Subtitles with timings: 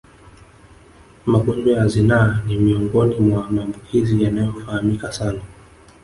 [1.25, 5.41] Magonjwa ya zinaa ni miongoni mwa maambukizi yanayofahamika sana